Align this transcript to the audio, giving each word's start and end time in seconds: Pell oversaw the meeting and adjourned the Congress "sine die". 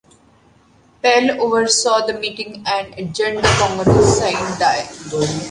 Pell 1.03 1.39
oversaw 1.39 2.07
the 2.07 2.13
meeting 2.13 2.63
and 2.65 2.91
adjourned 2.97 3.37
the 3.37 3.55
Congress 3.59 4.17
"sine 4.17 4.57
die". 4.59 4.89